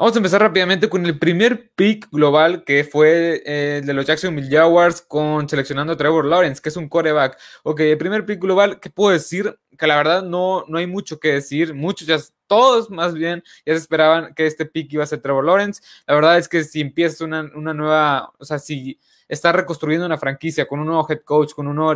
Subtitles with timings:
[0.00, 4.48] Vamos a empezar rápidamente con el primer pick global que fue eh, de los Jacksonville
[4.48, 7.36] Jaguars con seleccionando a Trevor Lawrence, que es un coreback.
[7.64, 9.58] Ok, el primer pick global, ¿qué puedo decir?
[9.76, 11.74] Que la verdad no, no hay mucho que decir.
[11.74, 12.16] Muchos ya,
[12.46, 15.82] todos más bien, ya se esperaban que este pick iba a ser Trevor Lawrence.
[16.06, 20.16] La verdad es que si empiezas una, una nueva, o sea, si está reconstruyendo una
[20.16, 21.92] franquicia con un nuevo head coach, con un nuevo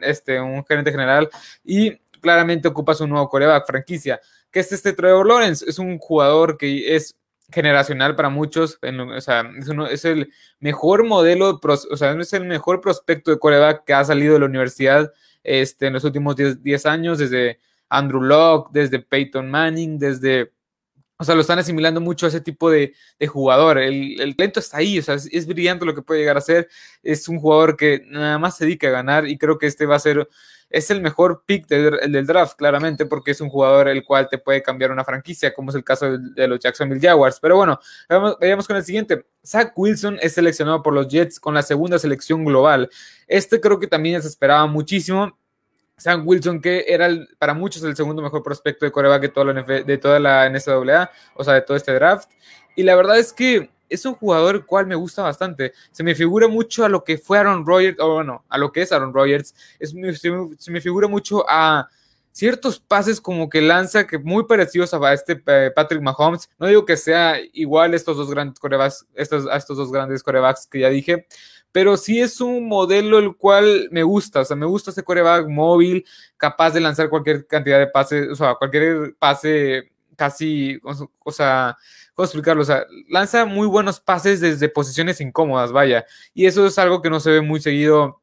[0.00, 1.28] este, gerente general
[1.64, 4.18] y claramente ocupas un nuevo coreback franquicia
[4.54, 5.68] que es este Trevor Lawrence.
[5.68, 7.16] Es un jugador que es
[7.52, 9.44] generacional para muchos, o sea,
[9.90, 14.32] es, el mejor modelo, o sea, es el mejor prospecto de coreback que ha salido
[14.32, 17.60] de la universidad este, en los últimos 10 años, desde
[17.90, 20.54] Andrew Locke, desde Peyton Manning, desde
[21.16, 22.92] o sea, lo están asimilando mucho a ese tipo de,
[23.28, 23.78] jugador.
[23.78, 26.68] El, el, talento está ahí, o sea, es, brillante lo que puede llegar a ser.
[27.02, 29.96] Es un jugador que nada más se dedica a ganar y creo que este va
[29.96, 30.28] a ser,
[30.70, 34.62] es el mejor pick del draft, claramente, porque es un jugador el cual te puede
[34.62, 37.38] cambiar una franquicia, como es el caso de, los Jacksonville Jaguars.
[37.40, 37.78] Pero bueno,
[38.40, 39.24] vayamos con el siguiente.
[39.44, 42.90] Zach Wilson es seleccionado por los Jets con la segunda selección global.
[43.26, 45.38] Este creo que también se esperaba muchísimo
[45.96, 49.62] Sam Wilson, que era para muchos el segundo mejor prospecto de coreback de toda, la
[49.62, 52.30] de toda la NCAA, o sea, de todo este draft.
[52.76, 55.72] Y la verdad es que es un jugador cual me gusta bastante.
[55.90, 58.82] Se me figura mucho a lo que fue Aaron Rodgers, o bueno, a lo que
[58.82, 59.54] es Aaron Rodgers.
[59.78, 61.88] Es, se, me figura mucho a
[62.32, 66.50] ciertos pases como que lanza que muy parecidos a este eh, Patrick Mahomes.
[66.58, 70.66] No digo que sea igual estos dos grandes corebacks, estos, a estos dos grandes corebacks
[70.66, 71.26] que ya dije,
[71.74, 75.48] pero sí es un modelo el cual me gusta, o sea, me gusta ese coreback
[75.48, 76.04] móvil,
[76.36, 81.76] capaz de lanzar cualquier cantidad de pases, o sea, cualquier pase casi, o sea,
[82.14, 82.62] ¿cómo explicarlo?
[82.62, 87.10] O sea, lanza muy buenos pases desde posiciones incómodas, vaya, y eso es algo que
[87.10, 88.20] no se ve muy seguido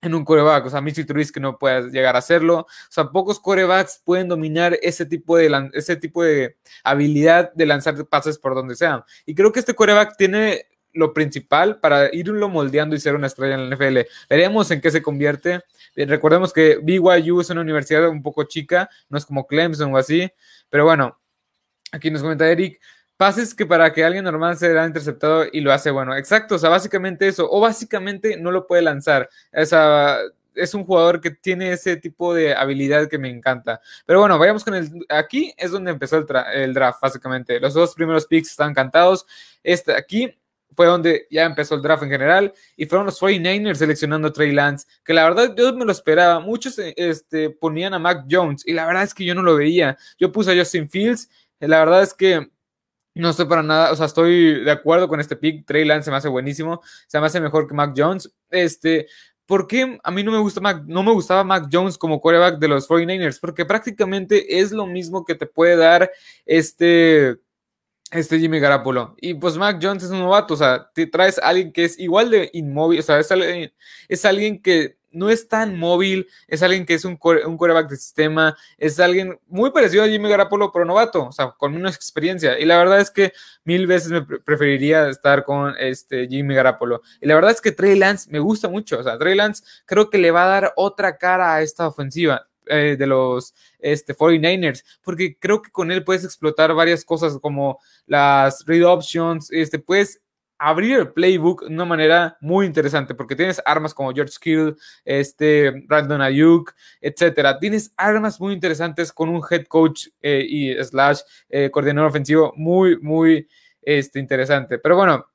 [0.00, 3.40] en un coreback, o sea, Mitchell que no puede llegar a hacerlo, o sea, pocos
[3.40, 8.76] corebacks pueden dominar ese tipo de, ese tipo de habilidad de lanzar pases por donde
[8.76, 13.26] sea, y creo que este coreback tiene lo principal para irlo moldeando y ser una
[13.26, 13.98] estrella en la NFL.
[14.28, 15.60] Veremos en qué se convierte.
[15.94, 19.98] Eh, recordemos que BYU es una universidad un poco chica, no es como Clemson o
[19.98, 20.28] así,
[20.68, 21.18] pero bueno,
[21.92, 22.80] aquí nos comenta Eric,
[23.18, 26.16] pases que para que alguien normal será interceptado y lo hace bueno.
[26.16, 29.28] Exacto, o sea, básicamente eso, o básicamente no lo puede lanzar.
[29.52, 30.18] Esa,
[30.54, 33.80] es un jugador que tiene ese tipo de habilidad que me encanta.
[34.06, 34.88] Pero bueno, vayamos con el.
[35.08, 37.60] Aquí es donde empezó el, el draft, básicamente.
[37.60, 39.26] Los dos primeros picks están cantados.
[39.62, 40.34] Este aquí
[40.76, 44.52] fue donde ya empezó el draft en general y fueron los 49ers seleccionando a Trey
[44.52, 46.38] Lance, que la verdad yo me lo esperaba.
[46.38, 49.96] Muchos este, ponían a Mac Jones y la verdad es que yo no lo veía.
[50.18, 52.48] Yo puse a Justin Fields, la verdad es que
[53.14, 55.66] no estoy para nada, o sea, estoy de acuerdo con este pick.
[55.66, 58.32] Trey Lance se me hace buenísimo, se me hace mejor que Mac Jones.
[58.50, 59.06] Este,
[59.46, 62.58] ¿por qué a mí no me gusta Mac, no me gustaba Mac Jones como quarterback
[62.58, 63.40] de los 49ers?
[63.40, 66.10] Porque prácticamente es lo mismo que te puede dar
[66.46, 67.38] este
[68.10, 69.14] este Jimmy Garapolo.
[69.20, 71.98] Y pues Mac Jones es un novato, o sea, te traes a alguien que es
[71.98, 73.72] igual de inmóvil, o sea, es alguien,
[74.08, 77.96] es alguien que no es tan móvil, es alguien que es un, un quarterback de
[77.96, 82.58] sistema, es alguien muy parecido a Jimmy Garapolo, pero novato, o sea, con menos experiencia.
[82.58, 83.32] Y la verdad es que
[83.64, 87.02] mil veces me preferiría estar con este Jimmy Garapolo.
[87.20, 90.10] Y la verdad es que Trey Lance me gusta mucho, o sea, Trey Lance creo
[90.10, 92.46] que le va a dar otra cara a esta ofensiva.
[92.70, 97.78] Eh, de los este, 49ers, porque creo que con él puedes explotar varias cosas como
[98.04, 100.20] las read options, este, puedes
[100.58, 104.74] abrir el playbook de una manera muy interesante, porque tienes armas como George Kittle,
[105.04, 107.58] este, Brandon Ayuk, etcétera.
[107.58, 112.98] Tienes armas muy interesantes con un head coach eh, y slash eh, coordinador ofensivo muy,
[113.00, 113.48] muy
[113.82, 114.78] este, interesante.
[114.78, 115.26] Pero bueno,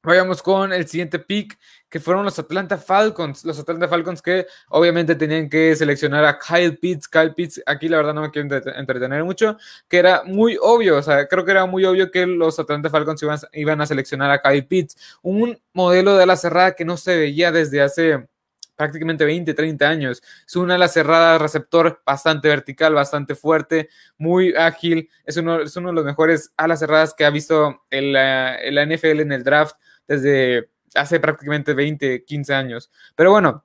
[0.00, 3.44] Vayamos con el siguiente pick, que fueron los Atlanta Falcons.
[3.44, 7.08] Los Atlanta Falcons que obviamente tenían que seleccionar a Kyle Pitts.
[7.08, 9.56] Kyle Pitts, aquí la verdad no me quiero entretener mucho,
[9.88, 13.24] que era muy obvio, o sea, creo que era muy obvio que los Atlanta Falcons
[13.52, 15.18] iban, a seleccionar a Kyle Pitts.
[15.22, 18.28] Un modelo de la cerrada que no se veía desde hace
[18.76, 20.22] prácticamente 20, 30 años.
[20.46, 25.10] Es una ala cerrada, receptor bastante vertical, bastante fuerte, muy ágil.
[25.24, 29.20] Es uno, es uno de los mejores alas cerradas que ha visto el, la NFL
[29.20, 29.74] en el draft
[30.08, 32.90] desde hace prácticamente 20, 15 años.
[33.14, 33.64] Pero bueno,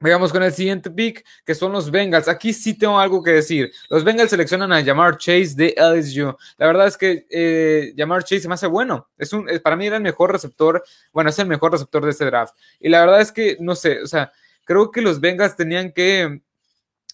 [0.00, 2.28] Vayamos con el siguiente pick, que son los Bengals.
[2.28, 3.72] Aquí sí tengo algo que decir.
[3.90, 6.36] Los Bengals seleccionan a Jamar Chase de LSU.
[6.56, 9.08] La verdad es que eh, Jamar Chase se me hace bueno.
[9.18, 12.26] Es un, para mí era el mejor receptor, bueno, es el mejor receptor de este
[12.26, 12.54] draft.
[12.78, 14.30] Y la verdad es que, no sé, o sea,
[14.64, 16.42] creo que los Bengals tenían que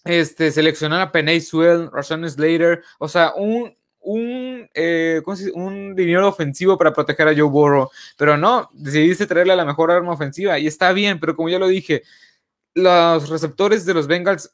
[0.03, 3.75] este, seleccionar a Penay Sewell, Rashawn Slater, o sea, un,
[4.05, 5.21] un, eh,
[5.53, 10.13] un dinero ofensivo para proteger a Joe Burrow, pero no, decidiste traerle la mejor arma
[10.13, 12.03] ofensiva y está bien, pero como ya lo dije,
[12.75, 14.51] los receptores de los Bengals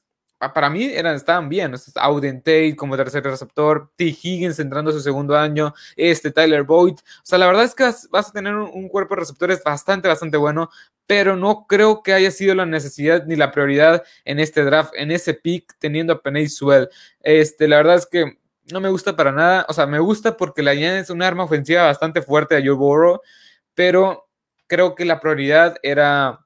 [0.49, 1.73] para mí eran, estaban bien.
[1.95, 4.05] Auden Tate como tercer receptor, T.
[4.05, 6.95] Higgins entrando a su segundo año, este Tyler Boyd.
[6.95, 10.37] O sea, la verdad es que vas a tener un, cuerpo de receptores bastante, bastante
[10.37, 10.69] bueno,
[11.05, 15.11] pero no creo que haya sido la necesidad ni la prioridad en este draft, en
[15.11, 16.89] ese pick, teniendo a Penny Swell.
[17.19, 18.40] Este, la verdad es que
[18.71, 19.65] no me gusta para nada.
[19.69, 23.21] O sea, me gusta porque la es un arma ofensiva bastante fuerte a Joe Burrow,
[23.73, 24.27] pero
[24.67, 26.39] creo que la prioridad era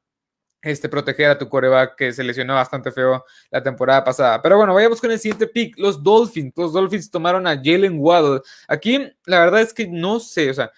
[0.62, 4.42] este, proteger a tu coreback que se lesionó bastante feo la temporada pasada.
[4.42, 6.54] Pero bueno, vayamos con el siguiente pick, los Dolphins.
[6.56, 8.42] Los Dolphins tomaron a Jalen Waddle.
[8.68, 10.72] Aquí la verdad es que no sé, o sea,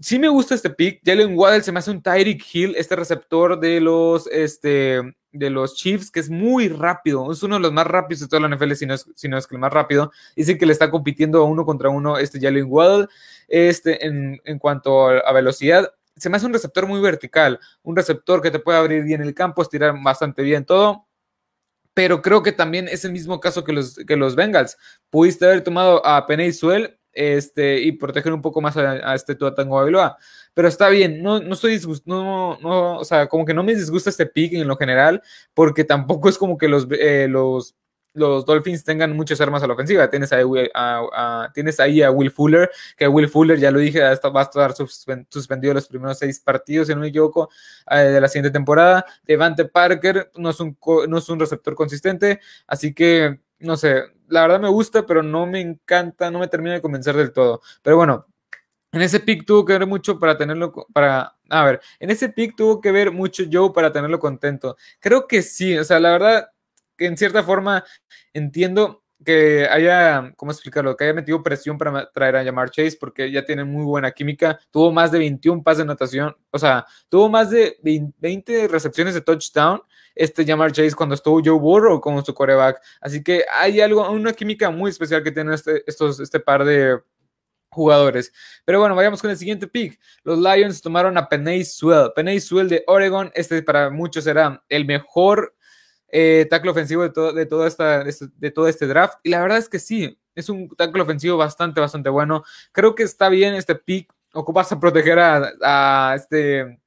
[0.00, 1.00] sí me gusta este pick.
[1.04, 5.00] Jalen Waddle se me hace un Tyreek Hill, este receptor de los, este,
[5.32, 7.30] de los Chiefs, que es muy rápido.
[7.30, 9.38] Es uno de los más rápidos de toda la NFL, si no es, si no
[9.38, 10.10] es que el más rápido.
[10.34, 13.06] Dicen que le está compitiendo uno contra uno este Jalen Waddle
[13.48, 18.42] este, en, en cuanto a velocidad se me hace un receptor muy vertical, un receptor
[18.42, 21.06] que te puede abrir bien el campo, estirar bastante bien todo.
[21.94, 24.76] Pero creo que también es el mismo caso que los, que los Bengals.
[25.08, 29.54] Pudiste haber tomado a Penny Suel este, y proteger un poco más a, este Tua
[29.54, 30.16] Tango Bailoa.
[30.54, 33.74] Pero está bien, no, no estoy disgustado, no, no, o sea, como que no me
[33.74, 35.22] disgusta este pick en lo general,
[35.54, 37.76] porque tampoco es como que los, eh, los
[38.12, 40.10] los Dolphins tengan muchas armas a la ofensiva.
[40.10, 44.10] Tienes ahí a, tienes ahí a Will Fuller, que Will Fuller, ya lo dije, va
[44.10, 44.74] a estar
[45.28, 47.50] suspendido los primeros seis partidos, si no me equivoco,
[47.90, 49.04] eh, de la siguiente temporada.
[49.24, 50.76] Devante Parker no es, un,
[51.08, 55.46] no es un receptor consistente, así que, no sé, la verdad me gusta, pero no
[55.46, 57.60] me encanta, no me termina de convencer del todo.
[57.82, 58.26] Pero bueno,
[58.92, 62.56] en ese pick tuvo que ver mucho para tenerlo, para, a ver, en ese pick
[62.56, 64.76] tuvo que ver mucho Joe para tenerlo contento.
[64.98, 66.50] Creo que sí, o sea, la verdad,
[66.98, 67.84] en cierta forma
[68.32, 70.96] entiendo que haya, ¿cómo explicarlo?
[70.96, 74.58] Que haya metido presión para traer a Jamar Chase porque ya tiene muy buena química.
[74.70, 79.20] Tuvo más de 21 pases de anotación, o sea, tuvo más de 20 recepciones de
[79.20, 79.82] touchdown
[80.14, 82.80] este Jamar Chase cuando estuvo Joe Burrow como su coreback.
[83.00, 86.98] Así que hay algo, una química muy especial que tiene este, estos, este par de
[87.70, 88.32] jugadores.
[88.64, 89.98] Pero bueno, vayamos con el siguiente pick.
[90.24, 92.10] Los Lions tomaron a Penay Swell.
[92.14, 93.30] Penay Swell de Oregon.
[93.34, 95.54] Este para muchos será el mejor
[96.12, 99.18] eh, tackle ofensivo de todo, de, todo esta, de todo este draft.
[99.22, 102.44] Y la verdad es que sí, es un tackle ofensivo bastante, bastante bueno.
[102.72, 104.12] Creo que está bien este pick.
[104.32, 106.80] Ocupas a proteger a, este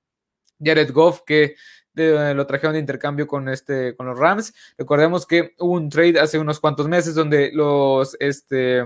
[0.63, 1.55] Jared Goff que
[1.95, 4.53] lo trajeron de intercambio con, este, con los Rams.
[4.77, 8.85] Recordemos que hubo un trade hace unos cuantos meses donde los, este,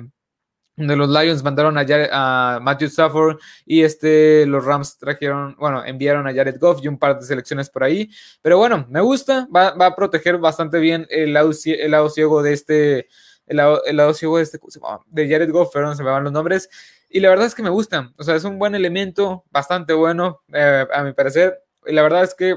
[0.78, 6.34] de los Lions mandaron a, Matthew Stafford y este, los Rams trajeron, bueno, enviaron a
[6.34, 8.12] Jared Goff y un par de selecciones por ahí.
[8.42, 12.54] Pero bueno, me gusta, va, a proteger bastante bien el lado, el lado ciego de
[12.54, 13.08] este,
[13.48, 14.60] el lado, ciego de este,
[15.08, 16.70] de Jared Goff, perdón, se me van los nombres.
[17.10, 20.44] Y la verdad es que me gusta, o sea, es un buen elemento, bastante bueno,
[20.54, 21.64] eh, a mi parecer.
[21.88, 22.54] Y la verdad es que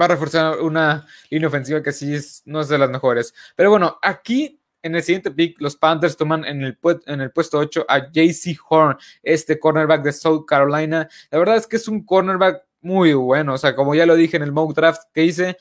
[0.00, 3.34] va a reforzar una línea ofensiva que sí es, no es de las mejores.
[3.56, 8.12] Pero bueno, aquí en el siguiente pick, los Panthers toman en el, puesto 8 a
[8.12, 11.08] JC Horn, este cornerback de South Carolina.
[11.30, 13.54] La verdad es que es un cornerback muy bueno.
[13.54, 15.56] O sea, como ya lo dije en el mock draft que hice,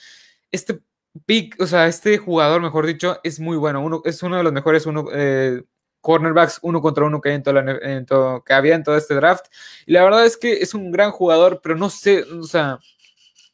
[0.52, 0.82] este
[1.26, 3.82] pick, o sea, este jugador, mejor dicho, es muy bueno.
[3.82, 5.64] Uno, es uno de los mejores eh,
[6.02, 9.46] cornerbacks uno contra uno que, en que había en todo este draft.
[9.86, 12.78] Y la verdad es que es un gran jugador, pero no sé, o sea,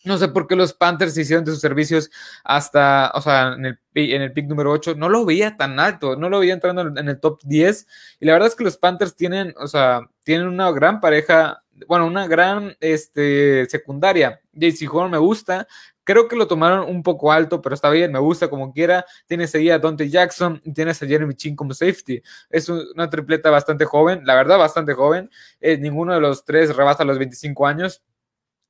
[0.05, 2.09] no sé por qué los Panthers hicieron de sus servicios
[2.43, 4.95] hasta, o sea, en el, en el pick número 8.
[4.95, 7.87] No lo veía tan alto, no lo veía entrando en el top 10.
[8.19, 12.07] Y la verdad es que los Panthers tienen, o sea, tienen una gran pareja, bueno,
[12.07, 14.39] una gran este, secundaria.
[14.53, 15.67] JC Horn me gusta.
[16.05, 19.05] Creo que lo tomaron un poco alto, pero está bien, me gusta como quiera.
[19.27, 22.21] Tienes ahí a Dante Jackson y tienes a Jeremy Chin como safety.
[22.49, 25.29] Es una tripleta bastante joven, la verdad, bastante joven.
[25.59, 28.01] Eh, ninguno de los tres rebasa los 25 años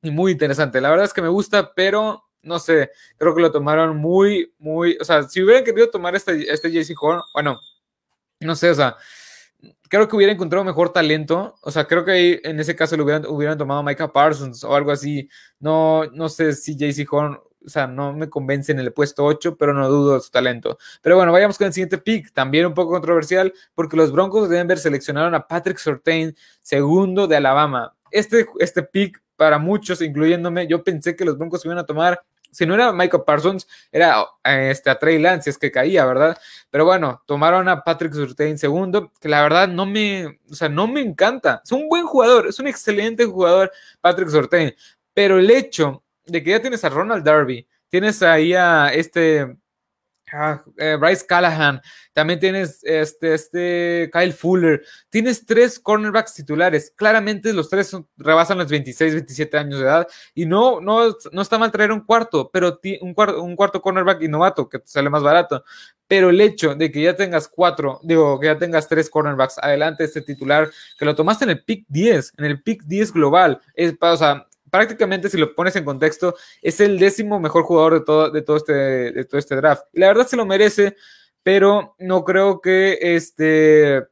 [0.01, 0.81] y muy interesante.
[0.81, 4.97] La verdad es que me gusta, pero no sé, creo que lo tomaron muy, muy,
[4.99, 7.59] o sea, si hubieran querido tomar este, este JC Horn, bueno,
[8.39, 8.95] no sé, o sea,
[9.89, 13.25] creo que hubiera encontrado mejor talento, o sea, creo que en ese caso lo hubieran,
[13.25, 15.29] hubieran tomado Micah Parsons o algo así,
[15.59, 19.57] no, no sé si JC Horn, o sea, no me convence en el puesto 8,
[19.57, 20.77] pero no dudo de su talento.
[21.01, 24.55] Pero bueno, vayamos con el siguiente pick, también un poco controversial, porque los Broncos de
[24.57, 27.93] Denver seleccionaron a Patrick Sortain, segundo de Alabama.
[28.11, 32.65] Este, este pick para muchos, incluyéndome, yo pensé que los Broncos iban a tomar, si
[32.65, 36.37] no era Michael Parsons, era este, a Trey Lance, es que caía, ¿verdad?
[36.69, 40.87] Pero bueno, tomaron a Patrick Surtain segundo, que la verdad no me, o sea, no
[40.87, 41.61] me encanta.
[41.63, 44.75] Es un buen jugador, es un excelente jugador, Patrick Surtain,
[45.13, 49.55] pero el hecho de que ya tienes a Ronald Darby, tienes ahí a este
[50.77, 51.81] eh, Bryce Callahan,
[52.13, 58.69] también tienes este, este Kyle Fuller, tienes tres cornerbacks titulares, claramente los tres rebasan los
[58.69, 60.07] 26, 27 años de edad.
[60.33, 64.21] Y no, no, no está mal traer un cuarto, pero un cuarto, un cuarto cornerback
[64.23, 65.63] y novato que sale más barato,
[66.07, 70.03] pero el hecho de que ya tengas cuatro, digo, que ya tengas tres cornerbacks adelante
[70.03, 73.95] este titular, que lo tomaste en el pick 10, en el pick 10 global, es,
[73.99, 78.31] o sea, prácticamente si lo pones en contexto, es el décimo mejor jugador de todo,
[78.31, 79.83] de todo, este, de todo este draft.
[79.93, 80.95] La verdad se lo merece,
[81.43, 84.05] pero no creo que este,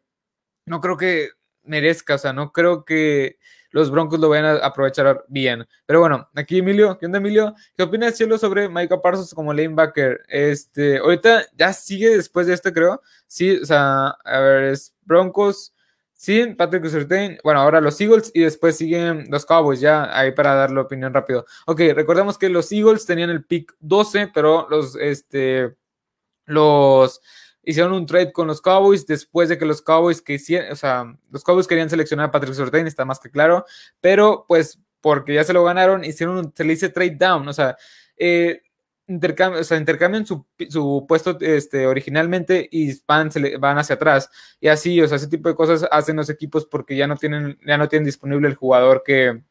[0.66, 1.30] no creo que
[1.64, 3.38] merezca, o sea, no creo que
[3.72, 5.68] los Broncos lo vayan a aprovechar bien.
[5.86, 7.54] Pero bueno, aquí Emilio, ¿qué onda Emilio?
[7.76, 10.22] ¿Qué opinas, Cielo, sobre Micah Parsons como lanebacker?
[10.30, 13.02] Este, ahorita ya sigue después de este, creo.
[13.28, 15.74] Sí, o sea, a ver, es Broncos,
[16.20, 17.38] Sí, Patrick Surtain.
[17.44, 21.14] Bueno, ahora los Eagles y después siguen los Cowboys, ya ahí para dar la opinión
[21.14, 21.46] rápido.
[21.68, 25.76] Ok, recordemos que los Eagles tenían el pick 12, pero los, este,
[26.46, 27.22] los
[27.62, 30.40] hicieron un trade con los Cowboys después de que los Cowboys que
[30.72, 33.66] o sea, los Cowboys querían seleccionar a Patrick Surtain, está más que claro,
[34.02, 37.54] pero pues porque ya se lo ganaron, hicieron un, se le dice trade down, o
[37.54, 37.78] sea,
[38.18, 38.64] eh,
[39.08, 44.30] intercambian, o sea, intercambian su, su, puesto este, originalmente y van, se van hacia atrás.
[44.60, 47.58] Y así, o sea, ese tipo de cosas hacen los equipos porque ya no tienen,
[47.66, 49.42] ya no tienen disponible el jugador que,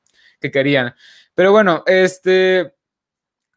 [0.40, 0.94] que querían.
[1.34, 2.72] Pero bueno, este.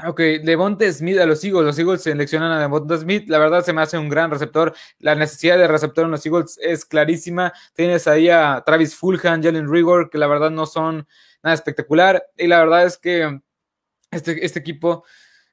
[0.05, 1.65] Ok, Devonte Smith a los Eagles.
[1.65, 3.27] Los Eagles seleccionan a Devonte Smith.
[3.27, 4.73] La verdad se me hace un gran receptor.
[4.99, 7.51] La necesidad de receptor en los Eagles es clarísima.
[7.73, 11.05] Tienes ahí a Travis Fulham, Jalen Rigor, que la verdad no son
[11.43, 12.23] nada espectacular.
[12.37, 13.41] Y la verdad es que
[14.11, 15.03] este, este equipo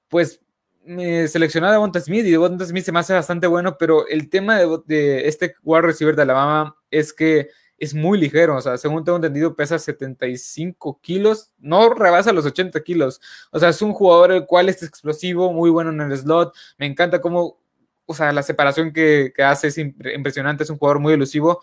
[0.08, 0.40] pues
[0.86, 4.30] me seleccionó a Devonta Smith y Devonta Smith se me hace bastante bueno, pero el
[4.30, 7.48] tema de, este wide receiver de Alabama es que
[7.78, 12.82] es muy ligero, o sea, según tengo entendido, pesa 75 kilos, no rebasa los 80
[12.82, 13.20] kilos,
[13.50, 16.86] o sea, es un jugador el cual es explosivo, muy bueno en el slot, me
[16.86, 17.58] encanta cómo,
[18.06, 21.60] o sea, la separación que, que hace es impresionante, es un jugador muy elusivo,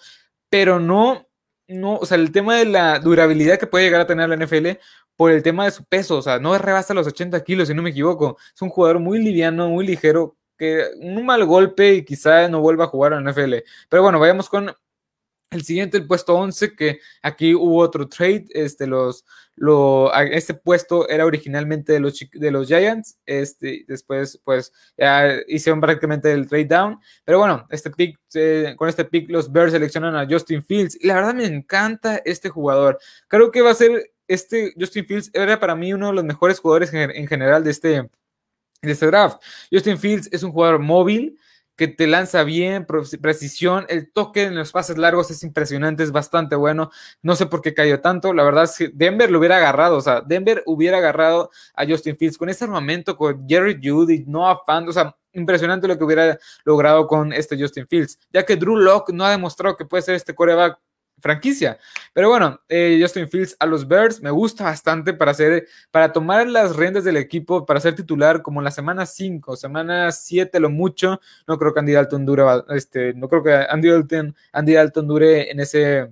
[0.50, 1.28] pero no,
[1.68, 4.78] no, o sea, el tema de la durabilidad que puede llegar a tener la NFL
[5.15, 7.82] por el tema de su peso, o sea, no rebasa los 80 kilos, si no
[7.82, 8.38] me equivoco.
[8.53, 12.86] Es un jugador muy liviano, muy ligero, que un mal golpe y quizá no vuelva
[12.86, 13.55] a jugar en NFL.
[13.89, 14.74] Pero bueno, vayamos con
[15.53, 18.46] el siguiente, el puesto 11, que aquí hubo otro trade.
[18.50, 23.20] Este, los, lo, este puesto era originalmente de los, de los Giants.
[23.25, 27.00] Este, después, pues, ya hicieron prácticamente el trade down.
[27.24, 28.17] Pero bueno, este pick,
[28.75, 30.98] con este pick, los Bears seleccionan a Justin Fields.
[31.00, 33.00] Y la verdad me encanta este jugador.
[33.27, 36.60] Creo que va a ser este Justin Fields era para mí uno de los mejores
[36.60, 37.88] jugadores en general de este,
[38.82, 39.42] de este draft.
[39.72, 41.38] Justin Fields es un jugador móvil
[41.75, 46.56] que te lanza bien, precisión, el toque en los pases largos es impresionante, es bastante
[46.56, 46.92] bueno.
[47.22, 50.02] No sé por qué cayó tanto, la verdad es que Denver lo hubiera agarrado, o
[50.02, 54.88] sea, Denver hubiera agarrado a Justin Fields con ese armamento, con Jerry Judy, Noah Fant,
[54.88, 59.12] o sea, impresionante lo que hubiera logrado con este Justin Fields, ya que Drew Locke
[59.12, 60.80] no ha demostrado que puede ser este coreback
[61.20, 61.79] franquicia.
[62.13, 66.48] Pero bueno, eh, Justin Fields a los Bears me gusta bastante para hacer, para tomar
[66.48, 70.70] las riendas del equipo, para ser titular como en la semana 5, semana 7 lo
[70.70, 71.20] mucho.
[71.48, 76.10] No creo que Andy Dalton dure, este, no creo que Andy Dalton, Andy en ese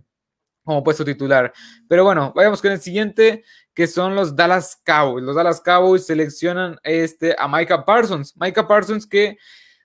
[0.63, 1.51] como puesto titular.
[1.87, 3.43] Pero bueno, vayamos con el siguiente,
[3.73, 5.23] que son los Dallas Cowboys.
[5.23, 8.35] Los Dallas Cowboys seleccionan este, a Micah Parsons.
[8.37, 9.37] Micah Parsons que,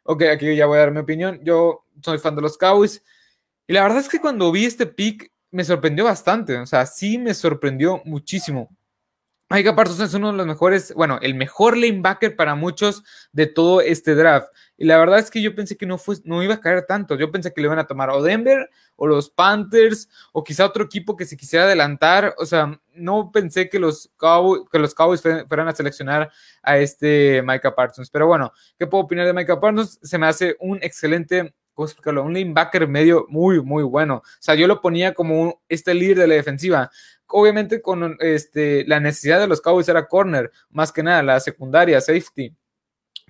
[0.05, 1.41] ok, aquí ya voy a dar mi opinión.
[1.43, 3.03] Yo soy fan de los Cowboys.
[3.67, 7.19] Y la verdad es que cuando vi este pick me sorprendió bastante, o sea, sí
[7.19, 8.69] me sorprendió muchísimo.
[9.49, 13.81] Micah Parsons es uno de los mejores, bueno, el mejor lanebacker para muchos de todo
[13.81, 14.49] este draft.
[14.77, 17.15] Y la verdad es que yo pensé que no, fue, no iba a caer tanto.
[17.15, 20.83] Yo pensé que le iban a tomar o Denver o los Panthers o quizá otro
[20.85, 22.35] equipo que se quisiera adelantar.
[22.39, 26.29] O sea, no pensé que los Cowboys, que los Cowboys fueran a seleccionar
[26.61, 28.11] a este Micah Parsons.
[28.11, 30.01] Pero bueno, ¿qué puedo opinar de Micah Parsons?
[30.03, 32.25] Se me hace un excelente ¿cómo explicarlo?
[32.25, 34.17] Un linebacker medio muy, muy bueno.
[34.17, 36.91] O sea, yo lo ponía como este líder de la defensiva.
[37.29, 42.01] Obviamente con este, la necesidad de los Cowboys era corner, más que nada, la secundaria,
[42.01, 42.57] safety.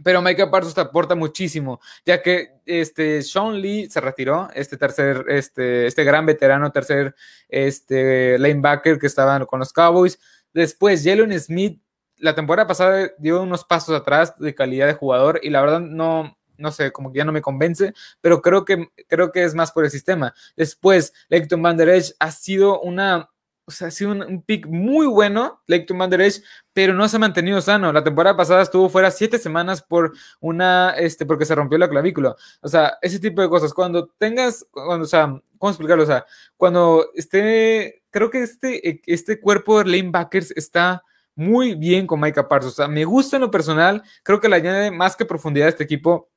[0.04, 5.86] Pero Micah Parsons aporta muchísimo, ya que este, Sean Lee se retiró, este tercer, este,
[5.86, 7.14] este gran veterano, tercer
[7.48, 10.20] este, linebacker que estaba con los Cowboys.
[10.52, 11.82] Después, Jalen Smith,
[12.18, 16.35] la temporada pasada dio unos pasos atrás de calidad de jugador y la verdad no,
[16.58, 19.72] no sé, como que ya no me convence, pero creo que, creo que es más
[19.72, 20.34] por el sistema.
[20.56, 23.30] Después, Leighton Van Der Esch ha sido una,
[23.66, 27.16] o sea, ha sido un, pick muy bueno, Leighton Van Der Esch, pero no se
[27.16, 27.92] ha mantenido sano.
[27.92, 32.36] La temporada pasada estuvo fuera siete semanas por una, este, porque se rompió la clavícula.
[32.60, 33.74] O sea, ese tipo de cosas.
[33.74, 36.04] Cuando tengas, cuando, o sea, ¿cómo explicarlo?
[36.04, 36.24] O sea,
[36.56, 41.02] cuando esté, creo que este, este cuerpo de lanebackers está
[41.36, 42.72] muy bien con Micah Parsons.
[42.72, 45.70] O sea, me gusta en lo personal, creo que le añade más que profundidad a
[45.70, 46.30] este equipo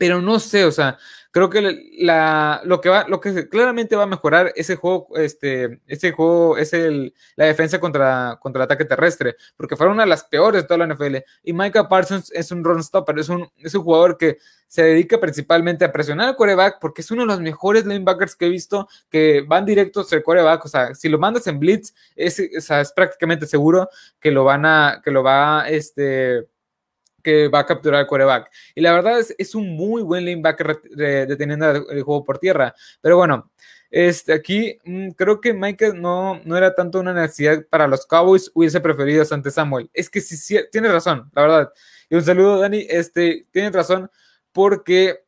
[0.00, 0.96] pero no sé, o sea,
[1.30, 5.82] creo que la, lo que va, lo que claramente va a mejorar ese juego, este,
[5.86, 10.08] ese juego es el, la defensa contra, contra el ataque terrestre, porque fue una de
[10.08, 11.16] las peores de toda la NFL.
[11.42, 15.20] Y Micah Parsons es un run stopper, es un, es un jugador que se dedica
[15.20, 18.88] principalmente a presionar al coreback, porque es uno de los mejores linebackers que he visto
[19.10, 20.64] que van directos al coreback.
[20.64, 25.02] O sea, si lo mandas en blitz, es, es prácticamente seguro que lo van a,
[25.04, 26.46] que lo va, este,
[27.22, 28.50] que va a capturar el quarterback.
[28.74, 32.74] Y la verdad es, es un muy buen linebacker deteniendo el juego por tierra.
[33.00, 33.50] Pero bueno,
[33.90, 38.50] este, aquí mm, creo que Mike no, no era tanto una necesidad para los Cowboys,
[38.54, 39.90] hubiese preferido a Sante Samuel.
[39.92, 41.72] Es que sí, sí, tiene razón, la verdad.
[42.08, 42.86] Y un saludo, Dani.
[42.88, 44.10] Este, tiene razón
[44.52, 45.24] porque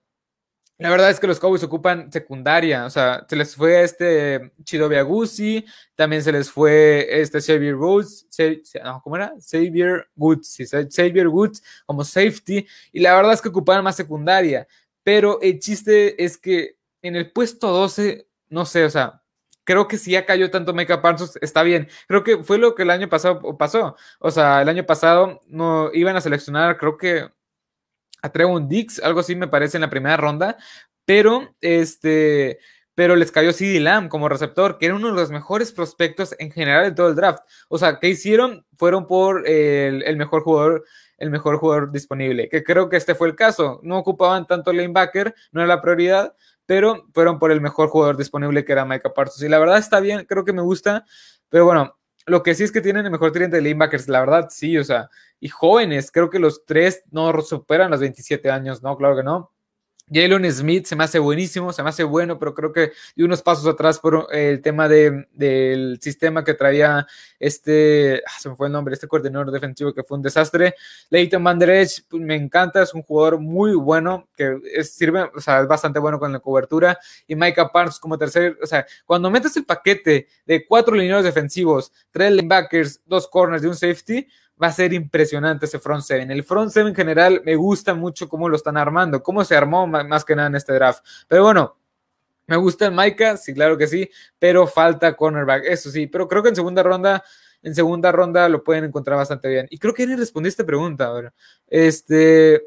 [0.79, 4.89] la verdad es que los Cowboys ocupan secundaria, o sea, se les fue este Chido
[5.05, 5.65] Guzzi,
[5.95, 8.27] también se les fue este Xavier Woods,
[9.03, 9.33] ¿cómo era?
[9.41, 10.59] Xavier Woods,
[10.91, 14.67] Xavier Woods como safety, y la verdad es que ocupaban más secundaria,
[15.05, 19.23] pero el chiste es que en el puesto 12, no sé, o sea,
[19.65, 21.89] creo que si ya cayó tanto Micah Parsons, está bien.
[22.09, 23.97] Creo que fue lo que el año pasado pasó.
[24.19, 27.29] O sea, el año pasado no iban a seleccionar, creo que
[28.23, 30.57] a Trevon Dix, algo así me parece en la primera ronda,
[31.05, 32.59] pero este,
[32.95, 36.51] pero les cayó CD Lamb como receptor, que era uno de los mejores prospectos en
[36.51, 37.43] general de todo el draft.
[37.69, 38.67] O sea, ¿qué hicieron?
[38.77, 40.85] Fueron por el, mejor jugador,
[41.19, 43.81] el mejor jugador disponible, que creo que este fue el caso.
[43.83, 46.35] No ocupaban tanto linebacker, no era la prioridad,
[46.67, 49.43] pero fueron por el mejor jugador disponible que era Micah Parsons.
[49.43, 51.05] Y la verdad está bien, creo que me gusta,
[51.49, 54.49] pero bueno, lo que sí es que tienen el mejor tridente de linebackers, la verdad
[54.51, 55.11] sí, o sea,
[55.41, 58.97] y jóvenes, creo que los tres no superan los 27 años, ¿no?
[58.97, 59.53] Claro que no.
[60.11, 63.43] Jalen Smith se me hace buenísimo, se me hace bueno, pero creo que dio unos
[63.43, 67.07] pasos atrás por el tema de, del sistema que traía
[67.39, 70.75] este, ah, se me fue el nombre, este coordinador defensivo que fue un desastre.
[71.11, 75.61] Leighton Van Der pues, me encanta, es un jugador muy bueno, que sirve, o sea,
[75.63, 76.99] es bastante bueno con la cobertura.
[77.27, 81.93] Y Micah Parsons como tercer, o sea, cuando metes el paquete de cuatro lineros defensivos,
[82.11, 84.27] tres linebackers, dos corners y un safety,
[84.63, 86.31] va a ser impresionante ese front seven.
[86.31, 89.87] El front seven en general me gusta mucho cómo lo están armando, cómo se armó
[89.87, 91.05] más que nada en este draft.
[91.27, 91.77] Pero bueno,
[92.47, 96.43] me gusta el Micah, sí, claro que sí, pero falta cornerback, eso sí, pero creo
[96.43, 97.25] que en segunda ronda,
[97.63, 99.67] en segunda ronda lo pueden encontrar bastante bien.
[99.71, 101.33] Y creo que ni respondí esta pregunta ahora.
[101.67, 102.63] Este,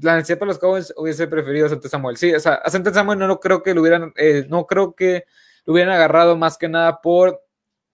[0.00, 2.16] la necesidad para los Cowboys hubiese preferido a Sante Samuel.
[2.16, 5.24] Sí, o sea, a Sante Samuel no, creo que lo hubieran, eh, no creo que
[5.64, 7.42] lo hubieran agarrado más que nada por,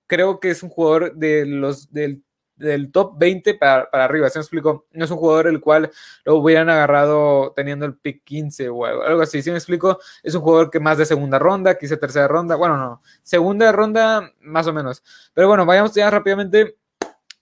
[0.06, 2.22] creo que es un jugador de los, del
[2.56, 4.86] del top 20 para, arriba, ¿se me explico?
[4.92, 5.90] No es un jugador el cual
[6.24, 9.98] lo hubieran agarrado teniendo el pick 15 o algo, así, ¿sí me explico?
[10.22, 14.32] Es un jugador que más de segunda ronda, quise tercera ronda, bueno, no, segunda ronda
[14.40, 15.02] más o menos.
[15.32, 16.76] Pero bueno, vayamos ya rápidamente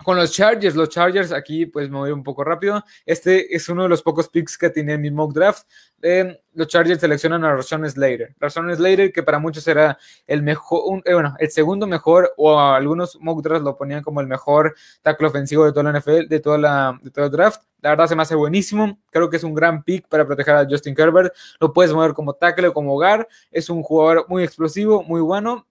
[0.03, 2.85] con los Chargers, los Chargers aquí pues me voy un poco rápido.
[3.07, 5.67] Este es uno de los pocos picks que tiene mi mock draft.
[6.01, 8.35] Eh, los Chargers seleccionan a Rashawn Slater.
[8.39, 13.19] Rashawn Slater que para muchos era el mejor, eh, bueno, el segundo mejor o algunos
[13.21, 16.59] mock drafts lo ponían como el mejor tackle ofensivo de toda la NFL, de toda
[16.59, 17.63] la de todo el draft.
[17.81, 18.99] La verdad se me hace buenísimo.
[19.11, 21.35] Creo que es un gran pick para proteger a Justin Herbert.
[21.61, 23.29] Lo puedes mover como tackle o como hogar.
[23.51, 25.67] Es un jugador muy explosivo, muy bueno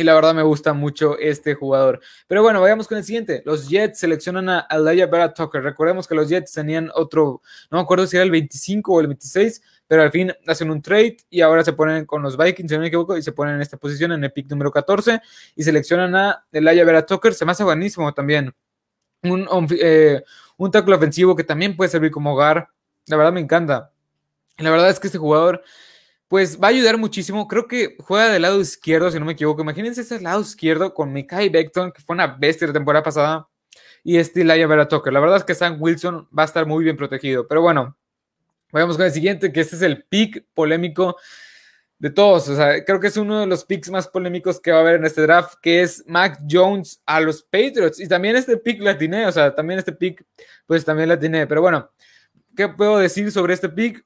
[0.00, 2.00] y la verdad me gusta mucho este jugador.
[2.26, 3.42] Pero bueno, vayamos con el siguiente.
[3.44, 5.62] Los Jets seleccionan a Alaya Vera Tucker.
[5.62, 9.08] Recordemos que los Jets tenían otro, no me acuerdo si era el 25 o el
[9.08, 12.74] 26, pero al fin hacen un trade y ahora se ponen con los Vikings, si
[12.76, 15.20] no me equivoco, y se ponen en esta posición en el pick número 14
[15.54, 17.34] y seleccionan a Alaya Vera Tucker.
[17.34, 18.54] Se me hace buenísimo también.
[19.22, 19.46] Un,
[19.78, 20.22] eh,
[20.56, 22.68] un tackle ofensivo que también puede servir como hogar.
[23.04, 23.92] La verdad me encanta.
[24.56, 25.62] La verdad es que este jugador
[26.30, 27.48] pues va a ayudar muchísimo.
[27.48, 29.62] Creo que juega del lado izquierdo, si no me equivoco.
[29.62, 33.48] Imagínense ese lado izquierdo con Mikai Beckton, que fue una bestia la temporada pasada,
[34.04, 35.12] y este Laia Vera Tucker.
[35.12, 37.48] La verdad es que Sam Wilson va a estar muy bien protegido.
[37.48, 37.96] Pero bueno,
[38.70, 41.16] vayamos con el siguiente, que este es el pick polémico
[41.98, 42.48] de todos.
[42.48, 44.94] O sea, creo que es uno de los picks más polémicos que va a haber
[44.94, 47.98] en este draft, que es Mac Jones a los Patriots.
[47.98, 50.24] Y también este pick la tiene, o sea, también este pick,
[50.64, 51.48] pues también la tiene.
[51.48, 51.90] Pero bueno,
[52.54, 54.04] ¿qué puedo decir sobre este pick?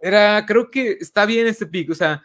[0.00, 2.22] Era, creo que está bien este pick, o sea,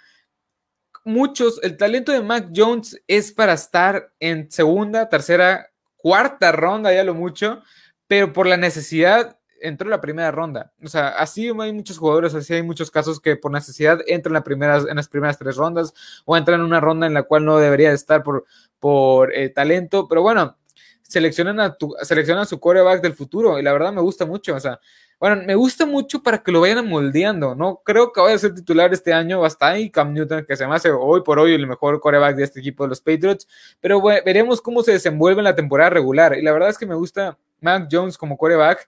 [1.03, 7.03] muchos, el talento de Mac Jones es para estar en segunda, tercera, cuarta ronda, ya
[7.03, 7.61] lo mucho,
[8.07, 10.73] pero por la necesidad entró en la primera ronda.
[10.83, 14.33] O sea, así hay muchos jugadores, así hay muchos casos que por necesidad entran en,
[14.33, 15.93] la primeras, en las primeras tres rondas
[16.25, 18.45] o entran en una ronda en la cual no debería estar por,
[18.79, 20.57] por eh, talento, pero bueno,
[21.01, 24.55] seleccionan a, tu, seleccionan a su coreback del futuro y la verdad me gusta mucho,
[24.55, 24.79] o sea,
[25.25, 27.81] bueno, me gusta mucho para que lo vayan moldeando, ¿no?
[27.83, 30.75] Creo que vaya a ser titular este año hasta ahí Cam Newton, que se me
[30.75, 33.47] hace hoy por hoy el mejor coreback de este equipo de los Patriots,
[33.81, 36.38] pero veremos cómo se desenvuelve en la temporada regular.
[36.38, 38.88] Y la verdad es que me gusta Mac Jones como coreback.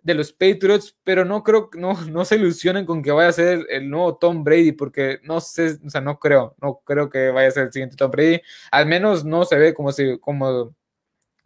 [0.00, 3.66] de los Patriots, pero no creo, no, no se ilusionen con que vaya a ser
[3.70, 7.48] el nuevo Tom Brady, porque no sé, o sea, no creo, no creo que vaya
[7.48, 10.74] a ser el siguiente Tom Brady, al menos no se ve como si, como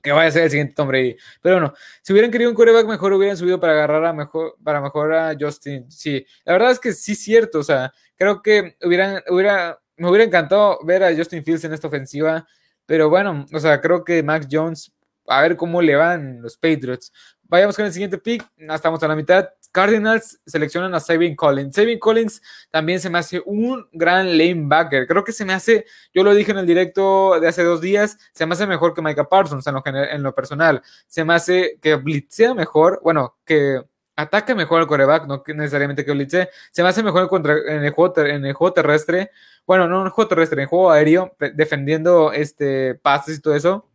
[0.02, 1.16] que vaya a ser el siguiente Tom Brady.
[1.42, 4.80] Pero bueno, si hubieran querido un quarterback mejor, hubieran subido para agarrar a mejor, para
[4.80, 5.90] mejorar a Justin.
[5.90, 10.24] Sí, la verdad es que sí cierto, o sea, creo que hubieran, hubiera, me hubiera
[10.24, 12.46] encantado ver a Justin Fields en esta ofensiva,
[12.86, 14.92] pero bueno, o sea, creo que Max Jones,
[15.28, 17.12] a ver cómo le van los Patriots.
[17.42, 18.46] Vayamos con el siguiente pick.
[18.56, 19.48] Estamos a la mitad.
[19.72, 21.74] Cardinals seleccionan a Savin Collins.
[21.74, 25.06] Savin Collins también se me hace un gran lanebacker.
[25.06, 28.18] Creo que se me hace, yo lo dije en el directo de hace dos días,
[28.32, 30.82] se me hace mejor que Micah Parsons en lo, en lo personal.
[31.06, 33.82] Se me hace que blitzea mejor, bueno, que
[34.18, 36.50] ataque mejor al coreback, no necesariamente que blitzee.
[36.72, 39.30] Se me hace mejor contra, en, el juego, en el juego terrestre.
[39.66, 43.54] Bueno, no en el juego terrestre, en el juego aéreo, defendiendo este, pases y todo
[43.54, 43.87] eso.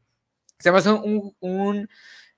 [0.63, 1.89] Se me hace un, un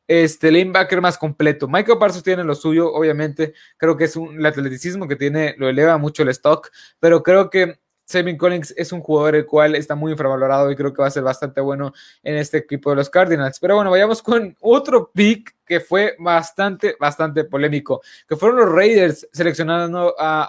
[0.07, 1.67] este lanebacker más completo.
[1.67, 3.53] Michael Parsons tiene lo suyo, obviamente.
[3.77, 7.51] Creo que es un, el atleticismo que tiene, lo eleva mucho el stock, pero creo
[7.51, 11.07] que Savin Collins es un jugador el cual está muy infravalorado y creo que va
[11.07, 13.59] a ser bastante bueno en este equipo de los Cardinals.
[13.59, 19.27] Pero bueno, vayamos con otro pick que fue bastante, bastante polémico, que fueron los Raiders
[19.33, 20.43] seleccionando a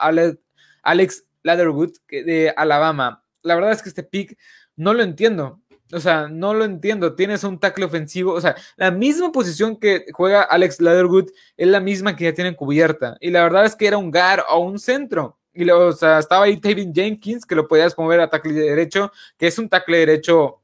[0.82, 3.22] Alex Leatherwood de Alabama.
[3.42, 4.38] La verdad es que este pick
[4.76, 5.60] no lo entiendo.
[5.92, 7.14] O sea, no lo entiendo.
[7.14, 8.32] Tienes un tackle ofensivo.
[8.32, 12.54] O sea, la misma posición que juega Alex Leatherwood es la misma que ya tienen
[12.54, 13.16] cubierta.
[13.20, 15.38] Y la verdad es que era un guard o un centro.
[15.52, 19.10] Y lo, o sea, estaba ahí Tavin Jenkins, que lo podías mover a tackle derecho,
[19.38, 20.60] que es un tackle derecho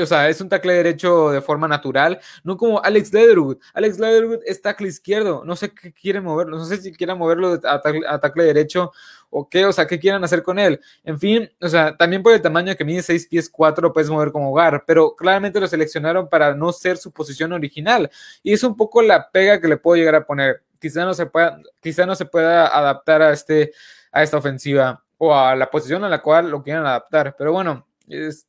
[0.00, 3.58] o sea, es un tackle derecho de forma natural, no como Alex Leatherwood.
[3.74, 7.60] Alex Leatherwood es tackle izquierdo, no sé qué quiere moverlo, no sé si quiera moverlo
[7.64, 8.92] a tackle, derecho
[9.36, 10.80] o qué, o sea, qué quieran hacer con él.
[11.02, 14.08] En fin, o sea, también por el tamaño que mide 6 pies 4 lo puedes
[14.08, 18.08] mover como hogar, pero claramente lo seleccionaron para no ser su posición original.
[18.44, 20.62] Y es un poco la pega que le puedo llegar a poner.
[20.80, 23.72] Quizá no se pueda, quizá no se pueda adaptar a, este,
[24.12, 27.86] a esta ofensiva o a la posición a la cual lo quieran adaptar, pero bueno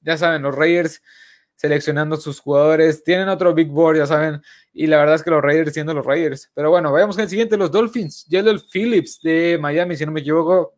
[0.02, 1.02] ya saben, los Raiders
[1.56, 3.04] seleccionando sus jugadores.
[3.04, 4.41] Tienen otro big board, ya saben.
[4.74, 6.52] Y la verdad es que los Raiders siendo los Raiders.
[6.54, 8.28] Pero bueno, vayamos con el siguiente, los Dolphins.
[8.30, 10.76] Jalen Phillips de Miami, si no me equivoco.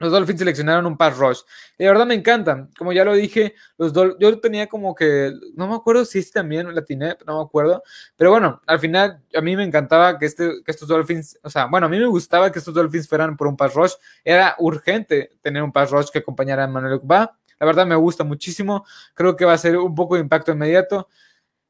[0.00, 1.38] Los Dolphins seleccionaron un pass rush.
[1.78, 2.68] Y la verdad me encantan.
[2.76, 6.74] Como ya lo dije, los yo tenía como que, no me acuerdo si este también
[6.74, 7.82] la tiene, no me acuerdo.
[8.16, 11.66] Pero bueno, al final a mí me encantaba que, este, que estos Dolphins, o sea,
[11.66, 13.92] bueno, a mí me gustaba que estos Dolphins fueran por un pass rush.
[14.24, 17.38] Era urgente tener un pass rush que acompañara a Manuel Ukba.
[17.58, 18.84] La verdad me gusta muchísimo.
[19.14, 21.08] Creo que va a ser un poco de impacto inmediato.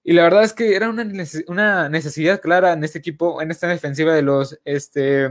[0.03, 4.15] Y la verdad es que era una, necesidad clara en este equipo, en esta defensiva
[4.15, 5.25] de los, este,